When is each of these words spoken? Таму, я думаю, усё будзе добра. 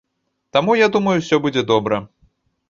Таму, 0.55 0.71
я 0.79 0.87
думаю, 0.95 1.13
усё 1.19 1.41
будзе 1.45 1.65
добра. 1.73 2.01